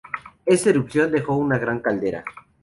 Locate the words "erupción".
0.71-1.11